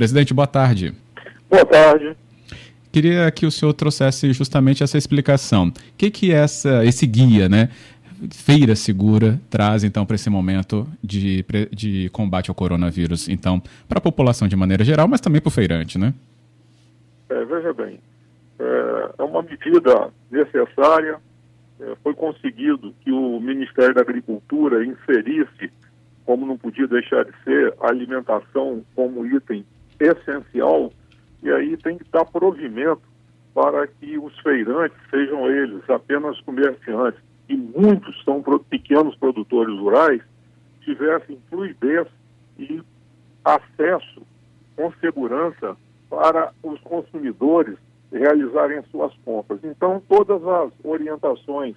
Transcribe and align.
Presidente, 0.00 0.32
boa 0.32 0.46
tarde. 0.46 0.94
Boa 1.50 1.66
tarde. 1.66 2.16
Queria 2.90 3.30
que 3.30 3.44
o 3.44 3.50
senhor 3.50 3.74
trouxesse 3.74 4.32
justamente 4.32 4.82
essa 4.82 4.96
explicação. 4.96 5.68
O 5.68 5.72
que, 5.98 6.10
que 6.10 6.32
essa, 6.32 6.82
esse 6.86 7.06
guia, 7.06 7.50
né? 7.50 7.68
Feira 8.32 8.74
Segura 8.74 9.38
traz, 9.50 9.84
então, 9.84 10.06
para 10.06 10.14
esse 10.14 10.30
momento 10.30 10.88
de, 11.04 11.44
de 11.70 12.08
combate 12.14 12.48
ao 12.48 12.54
coronavírus, 12.54 13.28
então, 13.28 13.62
para 13.86 13.98
a 13.98 14.00
população 14.00 14.48
de 14.48 14.56
maneira 14.56 14.82
geral, 14.84 15.06
mas 15.06 15.20
também 15.20 15.38
para 15.38 15.48
o 15.48 15.52
feirante, 15.52 15.98
né? 15.98 16.14
É, 17.28 17.44
veja 17.44 17.74
bem, 17.74 18.00
é, 18.58 19.10
é 19.18 19.22
uma 19.22 19.42
medida 19.42 20.08
necessária, 20.30 21.18
é, 21.78 21.94
foi 22.02 22.14
conseguido 22.14 22.94
que 23.02 23.12
o 23.12 23.38
Ministério 23.38 23.94
da 23.94 24.00
Agricultura 24.00 24.82
inserisse, 24.82 25.70
como 26.24 26.46
não 26.46 26.56
podia 26.56 26.86
deixar 26.88 27.22
de 27.26 27.32
ser, 27.44 27.74
a 27.82 27.90
alimentação 27.90 28.82
como 28.94 29.26
item 29.26 29.62
essencial, 30.00 30.92
e 31.42 31.50
aí 31.50 31.76
tem 31.76 31.98
que 31.98 32.10
dar 32.10 32.24
provimento 32.24 33.02
para 33.54 33.86
que 33.86 34.18
os 34.18 34.38
feirantes, 34.40 34.96
sejam 35.10 35.50
eles 35.50 35.88
apenas 35.88 36.40
comerciantes, 36.40 37.20
e 37.48 37.56
muitos 37.56 38.22
são 38.24 38.42
pequenos 38.68 39.14
produtores 39.16 39.76
rurais, 39.78 40.22
tivessem 40.82 41.38
fluidez 41.48 42.06
e 42.58 42.82
acesso 43.44 44.22
com 44.76 44.92
segurança 45.00 45.76
para 46.08 46.52
os 46.62 46.80
consumidores 46.80 47.76
realizarem 48.12 48.82
suas 48.90 49.12
compras. 49.24 49.60
Então, 49.62 50.02
todas 50.08 50.42
as 50.46 50.72
orientações 50.84 51.76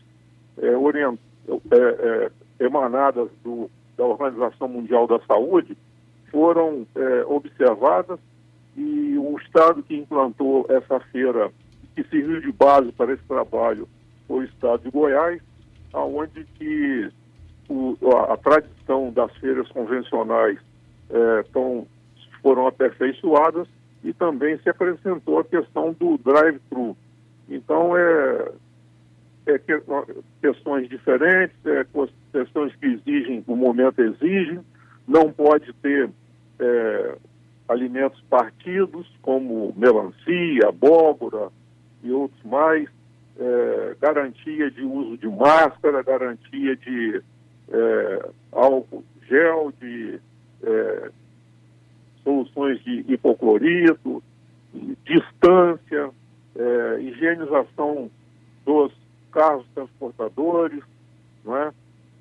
é, 0.58 0.76
orient, 0.76 1.20
é, 1.50 1.78
é, 2.60 2.66
emanadas 2.66 3.30
do, 3.44 3.70
da 3.98 4.06
Organização 4.06 4.68
Mundial 4.68 5.08
da 5.08 5.20
Saúde 5.28 5.78
foram 6.34 6.88
é, 6.96 7.24
observadas 7.28 8.20
e 8.76 9.16
o 9.20 9.38
Estado 9.38 9.84
que 9.84 9.96
implantou 9.96 10.66
essa 10.68 11.00
feira, 11.12 11.52
que 11.96 12.04
serviu 12.06 12.42
de 12.42 12.52
base 12.52 12.92
para 12.92 13.14
esse 13.14 13.24
trabalho, 13.26 13.88
foi 14.28 14.40
o 14.40 14.48
Estado 14.48 14.82
de 14.82 14.90
Goiás, 14.90 15.40
aonde 15.94 16.44
que 16.56 17.12
o, 17.70 17.96
a, 18.16 18.34
a, 18.34 18.38
tradição 18.38 19.12
das 19.12 19.32
feiras 19.38 19.70
convencionais 19.70 20.58
é, 21.12 21.44
tão, 21.54 21.86
foram 22.42 22.66
aperfeiçoadas 22.66 23.68
e 24.04 24.12
também 24.12 24.58
se 24.58 24.70
acrescentou 24.70 25.40
a 25.40 25.46
questão 25.46 25.94
do 25.94 26.18
drive-thru. 26.18 26.98
Então, 27.48 27.96
é, 27.96 28.52
é 29.46 29.60
que, 29.60 29.80
questões 30.42 30.90
diferentes, 30.90 31.56
é, 31.64 31.86
questões 32.32 32.76
que 32.78 32.88
exigem, 32.88 33.44
o 33.46 33.56
momento 33.56 34.02
exigem, 34.02 34.62
não 35.08 35.32
pode 35.32 35.72
ter 35.74 36.10
é, 36.64 37.16
alimentos 37.68 38.22
partidos, 38.30 39.08
como 39.22 39.74
melancia, 39.76 40.68
abóbora 40.68 41.50
e 42.04 42.12
outros 42.12 42.42
mais, 42.44 42.88
é, 43.40 43.96
garantia 44.00 44.70
de 44.72 44.84
uso 44.84 45.18
de 45.18 45.28
máscara, 45.28 46.04
garantia 46.04 46.76
de 46.76 47.22
é, 47.70 48.30
álcool 48.52 49.04
gel, 49.28 49.74
de 49.80 50.20
é, 50.64 51.12
soluções 52.24 52.82
de 52.84 53.06
hipoclorito, 53.12 54.24
distância, 55.06 56.10
é, 56.56 57.02
higienização 57.02 58.10
dos 58.66 58.92
carros 59.32 59.66
transportadores, 59.74 60.84
não 61.44 61.58
é? 61.58 61.72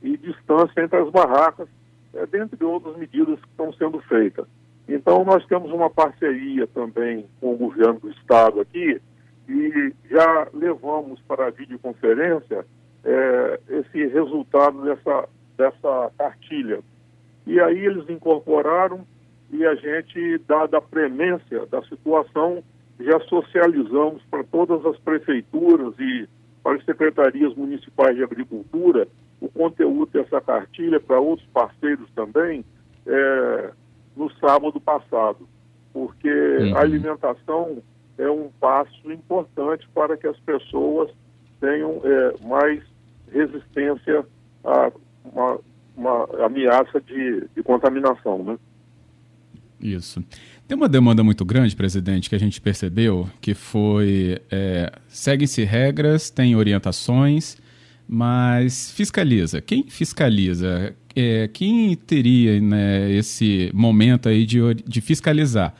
e 0.03 0.17
distância 0.17 0.83
entre 0.83 0.99
as 0.99 1.11
barracas, 1.11 1.69
é, 2.15 2.27
dentre 2.27 2.65
outras 2.65 2.97
medidas 2.97 3.41
que 3.41 3.49
estão 3.49 3.73
sendo 3.73 4.01
feitas. 4.03 4.47
Então, 4.89 5.25
nós 5.25 5.45
temos 5.47 5.71
uma 5.71 5.89
parceria 5.89 6.67
também 6.67 7.27
com 7.41 7.55
o 7.55 7.57
governo 7.57 8.01
do 8.01 8.11
Estado 8.11 8.61
aqui, 8.61 9.01
e 9.49 9.93
já 10.11 10.49
levamos 10.53 11.21
para 11.23 11.47
a 11.47 11.51
videoconferência 11.51 12.65
é, 13.05 13.61
esse 13.69 14.07
resultado 14.07 14.83
dessa, 14.83 15.29
dessa 15.57 16.13
cartilha. 16.17 16.81
E 17.47 17.61
aí 17.61 17.85
eles 17.85 18.09
incorporaram 18.09 19.05
e 19.51 19.67
a 19.67 19.75
gente, 19.75 20.39
dada 20.47 20.79
a 20.79 20.81
premência 20.81 21.67
da 21.67 21.83
situação, 21.83 22.63
já 22.99 23.19
socializamos 23.21 24.23
para 24.31 24.45
todas 24.45 24.85
as 24.87 24.99
prefeituras 24.99 25.95
e 25.99 26.29
para 26.63 26.77
as 26.77 26.85
secretarias 26.85 27.55
municipais 27.55 28.17
de 28.17 28.23
agricultura 28.23 29.09
o 29.43 29.49
conteúdo 29.49 30.11
dessa 30.13 30.41
cartilha 30.41 31.01
para 31.01 31.19
outros 31.19 31.49
parceiros 31.53 32.09
também 32.15 32.65
é, 33.05 33.71
no 34.17 34.31
sábado 34.35 34.81
passado, 34.81 35.49
porque 35.93 36.29
uhum. 36.29 36.77
a 36.77 36.81
alimentação 36.81 37.83
é 38.17 38.31
um 38.31 38.49
passo 38.61 39.11
importante 39.11 39.89
para 39.93 40.17
que 40.17 40.29
as 40.29 40.39
pessoas 40.41 41.11
tenham 41.61 42.01
é, 42.05 42.47
mais 42.47 42.83
resistência 43.33 44.25
a 44.65 44.93
uma, 45.25 45.59
uma 45.97 46.47
ameaça 46.47 47.01
de, 47.01 47.49
de 47.55 47.63
contaminação, 47.63 48.43
né? 48.45 48.59
Isso. 49.81 50.23
Tem 50.69 50.77
uma 50.77 50.89
demanda 50.89 51.25
muito 51.25 51.45
grande, 51.45 51.75
presidente, 51.75 52.31
que 52.31 52.37
a 52.37 52.39
gente 52.39 52.61
percebeu, 52.61 53.29
que 53.41 53.53
foi 53.53 54.41
é, 54.51 54.93
seguem-se 55.09 55.65
regras, 55.65 56.31
tem 56.31 56.55
orientações, 56.55 57.57
mas 58.15 58.93
fiscaliza. 58.93 59.63
Quem 59.63 59.85
fiscaliza? 59.85 60.95
É, 61.17 61.49
quem 61.49 61.97
teria 61.97 62.61
né, 62.61 63.11
esse 63.11 63.71
momento 63.73 64.29
aí 64.29 64.45
de, 64.45 64.75
de 64.75 65.01
fiscalizar? 65.01 65.75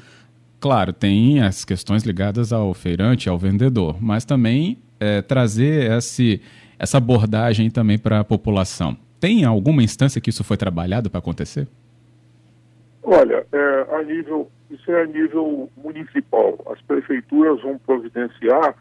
Claro, 0.59 0.95
tem 0.95 1.43
as 1.43 1.63
questões 1.63 2.05
ligadas 2.05 2.51
ao 2.51 2.73
feirante, 2.73 3.29
ao 3.29 3.37
vendedor, 3.37 4.03
mas 4.03 4.25
também 4.25 4.79
é, 4.99 5.21
trazer 5.21 5.93
esse, 5.93 6.41
essa 6.79 6.97
abordagem 6.97 7.69
também 7.69 7.99
para 7.99 8.21
a 8.21 8.25
população. 8.25 8.97
Tem 9.21 9.45
alguma 9.45 9.83
instância 9.83 10.19
que 10.19 10.31
isso 10.31 10.43
foi 10.43 10.57
trabalhado 10.57 11.11
para 11.11 11.19
acontecer? 11.19 11.69
Olha, 13.03 13.45
é, 13.53 13.87
a 13.95 14.03
nível, 14.05 14.51
isso 14.71 14.91
é 14.91 15.03
a 15.03 15.07
nível 15.07 15.69
municipal. 15.77 16.59
As 16.73 16.81
prefeituras 16.81 17.61
vão 17.61 17.77
providenciar 17.77 18.75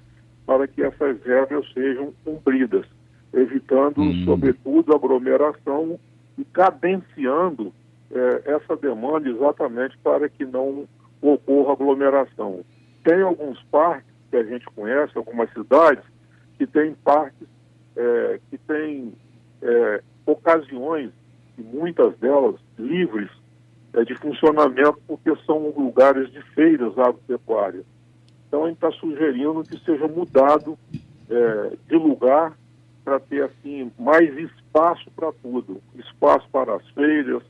para 0.45 0.65
que 0.69 0.81
essas 0.81 1.21
regras 1.25 1.65
sejam 1.73 2.13
cumpridas, 2.23 2.85
evitando, 3.33 4.01
hum. 4.01 4.25
sobretudo, 4.25 4.93
aglomeração 4.93 5.99
e 6.37 6.45
cadenciando 6.45 7.73
é, 8.11 8.51
essa 8.51 8.75
demanda 8.75 9.29
exatamente 9.29 9.97
para 9.99 10.27
que 10.27 10.45
não 10.45 10.85
ocorra 11.21 11.73
aglomeração. 11.73 12.61
Tem 13.03 13.21
alguns 13.21 13.61
parques 13.63 14.11
que 14.29 14.37
a 14.37 14.43
gente 14.43 14.65
conhece, 14.75 15.17
algumas 15.17 15.51
cidades, 15.51 16.03
que 16.57 16.67
têm 16.67 16.93
parques 17.03 17.47
é, 17.95 18.39
que 18.49 18.57
têm 18.57 19.13
é, 19.61 20.01
ocasiões, 20.25 21.11
e 21.57 21.61
muitas 21.61 22.17
delas 22.17 22.55
livres 22.77 23.29
de 24.07 24.15
funcionamento, 24.15 24.97
porque 25.05 25.35
são 25.45 25.69
lugares 25.75 26.31
de 26.31 26.41
feiras 26.53 26.97
agropecuárias. 26.97 27.83
Então, 28.47 28.63
a 28.63 28.67
gente 28.67 28.77
está 28.77 28.91
sugerindo 28.93 29.63
que 29.63 29.77
seja 29.79 30.07
mudado 30.07 30.77
de 31.87 31.95
lugar 31.95 32.53
para 33.03 33.19
ter 33.19 33.43
assim 33.43 33.91
mais 33.97 34.37
espaço 34.37 35.09
para 35.15 35.31
tudo, 35.33 35.81
espaço 35.95 36.47
para 36.51 36.75
as 36.75 36.87
feiras, 36.89 37.43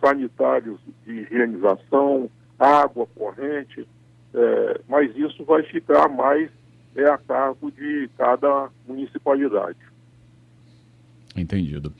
sanitários 0.00 0.78
de 1.04 1.12
higienização, 1.12 2.30
água 2.58 3.06
corrente, 3.14 3.86
é, 4.34 4.80
mas 4.88 5.14
isso 5.16 5.44
vai 5.44 5.62
ficar 5.64 6.08
mais 6.08 6.50
é, 6.94 7.04
a 7.04 7.18
cargo 7.18 7.70
de 7.70 8.08
cada 8.16 8.70
municipalidade. 8.86 9.78
Entendido. 11.36 11.92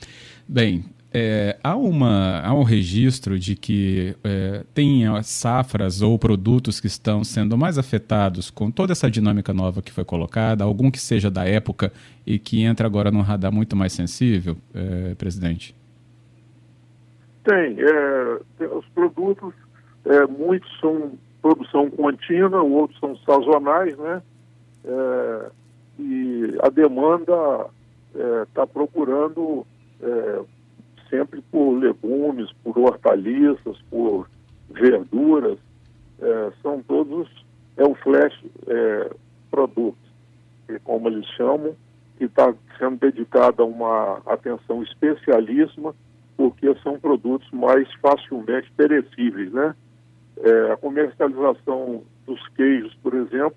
Bem, 0.47 0.85
é, 1.13 1.57
há, 1.61 1.75
uma, 1.75 2.39
há 2.41 2.53
um 2.53 2.63
registro 2.63 3.37
de 3.37 3.55
que 3.55 4.15
é, 4.23 4.63
tem 4.73 5.03
safras 5.23 6.01
ou 6.01 6.17
produtos 6.17 6.79
que 6.79 6.87
estão 6.87 7.23
sendo 7.23 7.57
mais 7.57 7.77
afetados 7.77 8.49
com 8.49 8.71
toda 8.71 8.93
essa 8.93 9.11
dinâmica 9.11 9.53
nova 9.53 9.81
que 9.81 9.91
foi 9.91 10.05
colocada, 10.05 10.63
algum 10.63 10.89
que 10.89 10.99
seja 10.99 11.29
da 11.29 11.45
época 11.45 11.91
e 12.25 12.39
que 12.39 12.63
entra 12.63 12.87
agora 12.87 13.11
num 13.11 13.21
radar 13.21 13.51
muito 13.51 13.75
mais 13.75 13.91
sensível, 13.91 14.55
é, 14.73 15.13
presidente? 15.15 15.75
Tem. 17.43 17.75
É, 17.79 18.65
os 18.67 18.85
produtos 18.89 19.53
é, 20.05 20.25
muitos 20.27 20.69
são 20.79 21.13
produção 21.41 21.89
contínua, 21.89 22.61
outros 22.61 22.99
são 22.99 23.17
sazonais, 23.17 23.97
né? 23.97 24.21
É, 24.85 25.49
e 25.99 26.57
a 26.61 26.69
demanda 26.69 27.67
está 28.43 28.63
é, 28.63 28.65
procurando 28.65 29.65
é, 30.01 30.41
sempre 31.11 31.43
por 31.51 31.73
legumes, 31.73 32.49
por 32.63 32.79
hortaliças, 32.79 33.77
por 33.91 34.27
verduras, 34.69 35.59
é, 36.19 36.51
são 36.63 36.81
todos, 36.81 37.29
é 37.77 37.83
o 37.83 37.93
flash 37.93 38.33
é, 38.67 39.11
como 40.83 41.09
eles 41.09 41.27
chamam, 41.35 41.75
que 42.17 42.23
está 42.25 42.53
sendo 42.79 42.97
dedicado 42.97 43.61
a 43.61 43.65
uma 43.65 44.21
atenção 44.25 44.81
especialíssima, 44.81 45.93
porque 46.37 46.73
são 46.81 46.99
produtos 46.99 47.49
mais 47.51 47.91
facilmente 47.95 48.71
perecíveis, 48.77 49.51
né? 49.51 49.75
É, 50.37 50.71
a 50.71 50.77
comercialização 50.77 52.03
dos 52.25 52.47
queijos, 52.49 52.95
por 53.03 53.13
exemplo, 53.13 53.55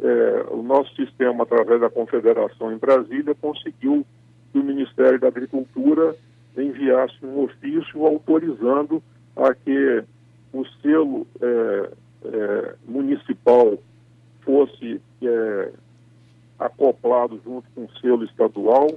é, 0.00 0.46
o 0.50 0.62
nosso 0.62 0.94
sistema, 0.94 1.42
através 1.42 1.80
da 1.80 1.90
Confederação 1.90 2.72
em 2.72 2.78
Brasília, 2.78 3.34
conseguiu 3.34 4.06
que 4.52 4.58
o 4.58 4.64
Ministério 4.64 5.18
da 5.18 5.28
Agricultura 5.28 6.14
enviasse 6.56 7.14
um 7.24 7.44
ofício 7.44 8.06
autorizando 8.06 9.02
a 9.36 9.54
que 9.54 10.04
o 10.52 10.64
selo 10.82 11.26
é, 11.40 11.90
é, 12.24 12.74
municipal 12.86 13.78
fosse 14.42 15.00
é, 15.22 15.72
acoplado 16.58 17.40
junto 17.44 17.68
com 17.74 17.84
o 17.84 17.98
selo 18.00 18.24
estadual 18.24 18.88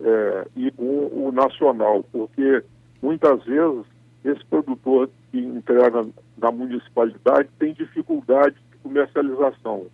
é, 0.00 0.46
e 0.56 0.70
com 0.72 1.26
o 1.26 1.32
nacional, 1.32 2.04
porque 2.12 2.62
muitas 3.02 3.42
vezes 3.44 3.84
esse 4.24 4.44
produtor 4.46 5.10
que 5.30 5.38
entrega 5.38 6.06
na 6.38 6.50
municipalidade 6.50 7.48
tem 7.58 7.74
dificuldade 7.74 8.54
de 8.54 8.78
comercialização. 8.78 9.86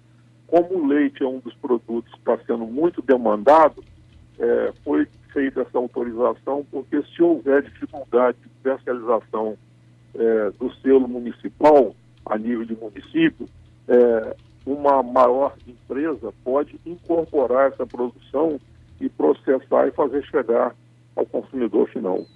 Como 0.47 0.79
o 0.79 0.87
leite 0.87 1.23
é 1.23 1.27
um 1.27 1.39
dos 1.39 1.55
produtos 1.55 2.13
que 2.13 2.19
está 2.19 2.39
sendo 2.47 2.67
muito 2.67 3.03
demandado, 3.03 3.83
é, 4.41 4.73
foi 4.83 5.07
feita 5.33 5.61
essa 5.61 5.79
autorização, 5.79 6.67
porque 6.71 7.03
se 7.15 7.23
houver 7.23 7.63
dificuldade 7.63 8.39
de 8.39 8.49
comercialização 8.63 9.57
é, 10.15 10.51
do 10.59 10.73
selo 10.77 11.07
municipal, 11.07 11.95
a 12.27 12.37
nível 12.37 12.65
de 12.65 12.75
município, 12.75 13.47
é, 13.87 14.37
uma 14.67 15.03
maior 15.03 15.55
empresa 15.67 16.33
pode 16.43 16.81
incorporar 16.85 17.73
essa 17.73 17.87
produção 17.87 18.61
e 19.01 19.09
processar 19.09 19.87
e 19.89 19.93
fazer 19.93 20.25
chegar 20.27 20.75
ao 21.15 21.27
consumidor 21.27 21.89
final. 21.89 22.27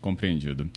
Compreendido. 0.00 0.68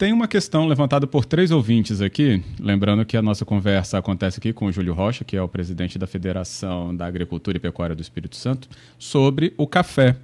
Tem 0.00 0.14
uma 0.14 0.26
questão 0.26 0.66
levantada 0.66 1.06
por 1.06 1.26
três 1.26 1.50
ouvintes 1.50 2.00
aqui, 2.00 2.42
lembrando 2.58 3.04
que 3.04 3.18
a 3.18 3.20
nossa 3.20 3.44
conversa 3.44 3.98
acontece 3.98 4.38
aqui 4.38 4.50
com 4.50 4.64
o 4.64 4.72
Júlio 4.72 4.94
Rocha, 4.94 5.26
que 5.26 5.36
é 5.36 5.42
o 5.42 5.46
presidente 5.46 5.98
da 5.98 6.06
Federação 6.06 6.96
da 6.96 7.04
Agricultura 7.04 7.58
e 7.58 7.60
Pecuária 7.60 7.94
do 7.94 8.00
Espírito 8.00 8.34
Santo, 8.34 8.66
sobre 8.98 9.52
o 9.58 9.66
café. 9.66 10.16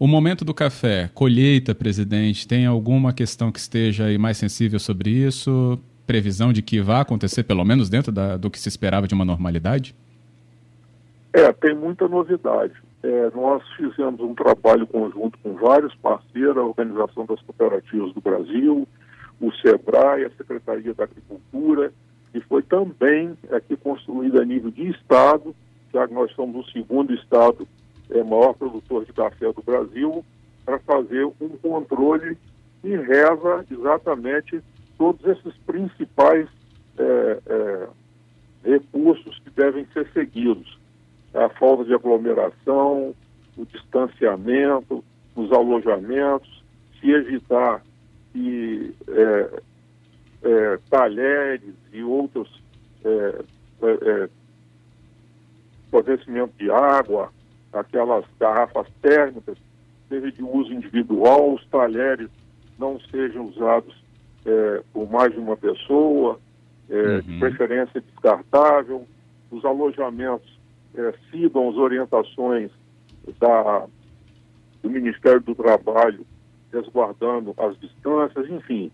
O 0.00 0.08
momento 0.08 0.44
do 0.44 0.52
café, 0.52 1.08
colheita, 1.14 1.76
presidente, 1.76 2.48
tem 2.48 2.66
alguma 2.66 3.12
questão 3.12 3.52
que 3.52 3.60
esteja 3.60 4.06
aí 4.06 4.18
mais 4.18 4.36
sensível 4.36 4.80
sobre 4.80 5.10
isso? 5.10 5.78
Previsão 6.08 6.52
de 6.52 6.60
que 6.60 6.80
vá 6.80 7.00
acontecer, 7.02 7.44
pelo 7.44 7.64
menos 7.64 7.88
dentro 7.88 8.10
da, 8.10 8.36
do 8.36 8.50
que 8.50 8.58
se 8.58 8.68
esperava 8.68 9.06
de 9.06 9.14
uma 9.14 9.24
normalidade? 9.24 9.94
É, 11.32 11.52
tem 11.52 11.76
muita 11.76 12.08
novidade. 12.08 12.74
É, 13.04 13.30
nós 13.32 13.62
fizemos 13.76 14.20
um 14.20 14.34
trabalho 14.34 14.88
conjunto 14.88 15.38
com 15.40 15.54
vários 15.54 15.94
parceiros, 15.94 16.56
a 16.56 16.62
Organização 16.62 17.24
das 17.26 17.40
Cooperativas 17.42 18.12
do 18.12 18.20
Brasil, 18.20 18.88
o 19.40 19.50
SEBRAE, 19.52 20.24
a 20.24 20.30
Secretaria 20.30 20.92
da 20.94 21.04
Agricultura, 21.04 21.92
e 22.34 22.40
foi 22.40 22.62
também 22.62 23.36
aqui 23.50 23.76
construída 23.76 24.42
a 24.42 24.44
nível 24.44 24.70
de 24.70 24.88
Estado, 24.88 25.54
já 25.92 26.06
que 26.06 26.14
nós 26.14 26.30
somos 26.32 26.66
o 26.66 26.70
segundo 26.70 27.12
Estado 27.14 27.66
é, 28.10 28.22
maior 28.22 28.54
produtor 28.54 29.04
de 29.04 29.12
café 29.12 29.52
do 29.52 29.62
Brasil, 29.62 30.24
para 30.64 30.78
fazer 30.80 31.24
um 31.24 31.48
controle 31.62 32.36
e 32.84 32.96
reza 32.96 33.64
exatamente 33.70 34.60
todos 34.96 35.24
esses 35.26 35.56
principais 35.66 36.46
é, 36.98 37.38
é, 37.46 37.88
recursos 38.64 39.38
que 39.40 39.50
devem 39.50 39.86
ser 39.92 40.06
seguidos. 40.12 40.78
A 41.32 41.48
falta 41.48 41.84
de 41.84 41.94
aglomeração, 41.94 43.14
o 43.56 43.64
distanciamento, 43.66 45.02
os 45.34 45.50
alojamentos, 45.52 46.62
se 47.00 47.10
evitar 47.10 47.82
que 48.32 48.94
é, 49.08 49.60
é, 50.42 50.78
talheres 50.88 51.74
e 51.92 52.02
outros 52.02 52.62
é, 53.04 53.44
é, 53.82 53.90
é, 53.90 54.28
fornecimento 55.90 56.52
de 56.58 56.70
água, 56.70 57.32
aquelas 57.72 58.24
garrafas 58.38 58.86
térmicas, 59.02 59.56
seja 60.08 60.30
de 60.30 60.42
uso 60.42 60.72
individual, 60.72 61.54
os 61.54 61.64
talheres 61.66 62.28
não 62.78 62.98
sejam 63.10 63.46
usados 63.46 63.94
é, 64.44 64.82
por 64.92 65.10
mais 65.10 65.32
de 65.32 65.38
uma 65.38 65.56
pessoa, 65.56 66.38
uhum. 66.88 67.20
de 67.20 67.38
preferência 67.38 68.00
descartável, 68.00 69.06
os 69.50 69.64
alojamentos 69.64 70.58
sigam 71.30 71.70
as 71.70 71.76
orientações 71.76 72.70
da, 73.38 73.86
do 74.82 74.90
Ministério 74.90 75.40
do 75.40 75.54
Trabalho 75.54 76.24
resguardando 76.72 77.54
as 77.58 77.78
distâncias, 77.78 78.48
enfim, 78.48 78.90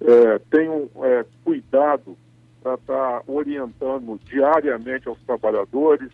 é, 0.00 0.38
tenham 0.50 0.88
é, 1.02 1.24
cuidado 1.44 2.16
para 2.62 2.74
estar 2.74 3.20
tá 3.20 3.22
orientando 3.26 4.18
diariamente 4.24 5.08
aos 5.08 5.18
trabalhadores, 5.20 6.10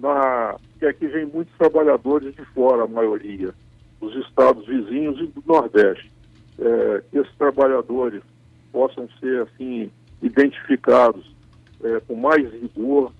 na, 0.00 0.56
que 0.78 0.86
aqui 0.86 1.06
vem 1.06 1.26
muitos 1.26 1.54
trabalhadores 1.56 2.34
de 2.34 2.44
fora, 2.46 2.84
a 2.84 2.88
maioria, 2.88 3.54
dos 4.00 4.14
estados 4.26 4.66
vizinhos 4.66 5.18
e 5.20 5.26
do 5.26 5.42
Nordeste. 5.46 6.12
É, 6.58 7.02
que 7.10 7.18
esses 7.18 7.34
trabalhadores 7.36 8.22
possam 8.72 9.06
ser 9.20 9.42
assim 9.42 9.90
identificados 10.22 11.34
é, 11.84 12.00
com 12.00 12.14
mais 12.14 12.50
rigor 12.50 13.12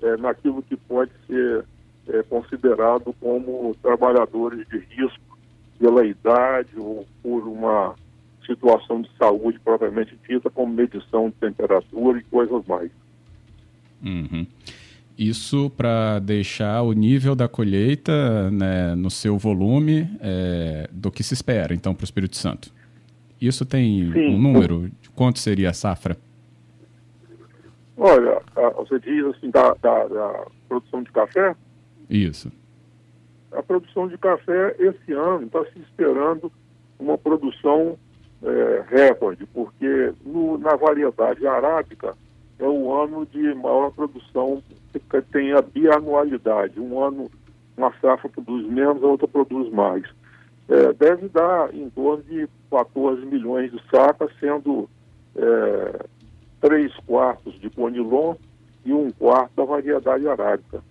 é, 0.00 0.16
naquilo 0.16 0.62
que 0.62 0.76
pode 0.76 1.10
ser 1.26 1.64
é, 2.08 2.22
considerado 2.24 3.14
como 3.20 3.74
trabalhadores 3.82 4.66
de 4.68 4.78
risco 4.78 5.33
pela 5.78 6.04
idade 6.04 6.70
ou 6.76 7.06
por 7.22 7.46
uma 7.46 7.94
situação 8.46 9.00
de 9.00 9.10
saúde 9.18 9.58
propriamente 9.58 10.18
dita, 10.28 10.50
como 10.50 10.72
medição 10.72 11.28
de 11.28 11.34
temperatura 11.36 12.18
e 12.18 12.22
coisas 12.24 12.64
mais. 12.66 12.90
Uhum. 14.02 14.46
Isso 15.16 15.70
para 15.70 16.18
deixar 16.18 16.82
o 16.82 16.92
nível 16.92 17.34
da 17.34 17.48
colheita 17.48 18.50
né, 18.50 18.94
no 18.94 19.10
seu 19.10 19.38
volume 19.38 20.10
é, 20.20 20.88
do 20.92 21.10
que 21.10 21.22
se 21.22 21.34
espera, 21.34 21.72
então, 21.72 21.94
para 21.94 22.02
o 22.02 22.04
Espírito 22.04 22.36
Santo. 22.36 22.72
Isso 23.40 23.64
tem 23.64 24.12
Sim. 24.12 24.34
um 24.34 24.38
número 24.38 24.90
de 25.00 25.10
quanto 25.10 25.38
seria 25.38 25.70
a 25.70 25.72
safra? 25.72 26.16
Olha, 27.96 28.42
você 28.76 28.98
diz 28.98 29.24
assim 29.26 29.50
da, 29.50 29.74
da, 29.74 30.06
da 30.08 30.46
produção 30.68 31.02
de 31.02 31.12
café? 31.12 31.54
Isso 32.10 32.50
a 33.54 33.62
produção 33.62 34.08
de 34.08 34.18
café 34.18 34.74
esse 34.78 35.12
ano 35.12 35.46
está 35.46 35.64
se 35.66 35.78
esperando 35.80 36.50
uma 36.98 37.16
produção 37.16 37.96
é, 38.42 38.84
recorde, 38.88 39.46
porque 39.46 40.12
no, 40.24 40.58
na 40.58 40.76
variedade 40.76 41.46
arábica 41.46 42.16
é 42.58 42.66
o 42.66 42.92
ano 42.92 43.26
de 43.26 43.54
maior 43.54 43.90
produção, 43.90 44.62
tem 45.32 45.52
a 45.52 45.62
bianualidade. 45.62 46.78
Um 46.78 47.02
ano 47.02 47.30
uma 47.76 47.92
safra 48.00 48.28
produz 48.28 48.66
menos, 48.66 49.02
a 49.02 49.06
outra 49.06 49.26
produz 49.26 49.72
mais. 49.72 50.04
É, 50.68 50.92
deve 50.92 51.28
dar 51.28 51.74
em 51.74 51.90
torno 51.90 52.22
de 52.22 52.48
14 52.70 53.24
milhões 53.26 53.70
de 53.70 53.80
sacas, 53.90 54.30
sendo 54.38 54.88
é, 55.36 56.06
três 56.60 56.94
quartos 57.06 57.58
de 57.60 57.68
conilon 57.70 58.36
e 58.84 58.92
um 58.92 59.10
quarto 59.10 59.50
da 59.56 59.64
variedade 59.64 60.26
arábica. 60.28 60.82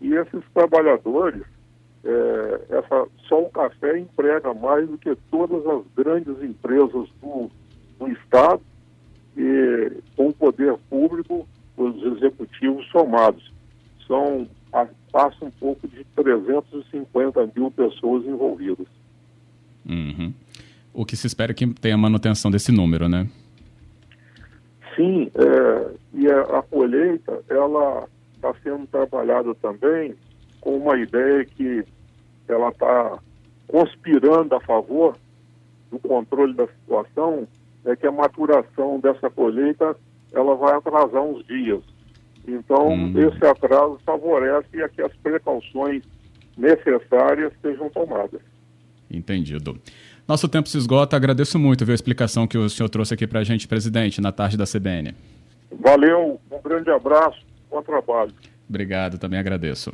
E 0.00 0.14
esses 0.14 0.42
trabalhadores 0.54 1.42
é, 2.04 2.60
essa, 2.70 3.06
só 3.28 3.42
o 3.42 3.50
café 3.50 3.98
emprega 3.98 4.54
mais 4.54 4.88
do 4.88 4.96
que 4.96 5.14
todas 5.30 5.66
as 5.66 5.82
grandes 5.94 6.42
empresas 6.42 7.08
do, 7.20 7.50
do 7.98 8.08
Estado 8.08 8.62
e 9.36 9.92
com 10.16 10.28
o 10.28 10.32
poder 10.32 10.76
público, 10.88 11.46
os 11.76 12.02
executivos 12.16 12.86
somados. 12.90 13.52
São, 14.06 14.48
a, 14.72 14.86
passa 15.12 15.44
um 15.44 15.50
pouco 15.50 15.86
de 15.88 16.04
350 16.16 17.50
mil 17.54 17.70
pessoas 17.70 18.24
envolvidas. 18.24 18.86
Uhum. 19.88 20.32
O 20.92 21.04
que 21.04 21.16
se 21.16 21.26
espera 21.26 21.52
é 21.52 21.54
que 21.54 21.66
tenha 21.66 21.96
manutenção 21.96 22.50
desse 22.50 22.72
número, 22.72 23.08
né? 23.08 23.28
Sim, 24.96 25.30
é, 25.34 25.90
e 26.14 26.26
a, 26.28 26.40
a 26.58 26.62
colheita, 26.62 27.42
ela 27.48 28.08
está 28.34 28.54
sendo 28.62 28.86
trabalhada 28.86 29.54
também 29.56 30.14
com 30.60 30.76
uma 30.76 30.98
ideia 30.98 31.44
que 31.44 31.84
ela 32.48 32.68
está 32.68 33.18
conspirando 33.66 34.54
a 34.54 34.60
favor 34.60 35.16
do 35.90 35.98
controle 35.98 36.54
da 36.54 36.66
situação, 36.66 37.46
é 37.84 37.96
que 37.96 38.06
a 38.06 38.12
maturação 38.12 39.00
dessa 39.00 39.30
colheita 39.30 39.96
ela 40.32 40.54
vai 40.54 40.74
atrasar 40.74 41.22
uns 41.22 41.44
dias. 41.46 41.82
Então, 42.46 42.88
hum. 42.88 43.12
esse 43.16 43.44
atraso 43.44 43.98
favorece 44.04 44.82
a 44.82 44.88
que 44.88 45.02
as 45.02 45.12
precauções 45.16 46.02
necessárias 46.56 47.52
sejam 47.62 47.88
tomadas. 47.90 48.40
Entendido. 49.10 49.78
Nosso 50.26 50.48
tempo 50.48 50.68
se 50.68 50.78
esgota. 50.78 51.16
Agradeço 51.16 51.58
muito 51.58 51.84
viu, 51.84 51.92
a 51.92 51.94
explicação 51.94 52.46
que 52.46 52.56
o 52.56 52.68
senhor 52.68 52.88
trouxe 52.88 53.14
aqui 53.14 53.26
para 53.26 53.40
a 53.40 53.44
gente, 53.44 53.66
presidente, 53.66 54.20
na 54.20 54.30
tarde 54.30 54.56
da 54.56 54.64
CBN. 54.64 55.14
Valeu, 55.72 56.40
um 56.50 56.62
grande 56.62 56.90
abraço, 56.90 57.40
bom 57.70 57.82
trabalho. 57.82 58.32
Obrigado, 58.68 59.18
também 59.18 59.38
agradeço. 59.38 59.92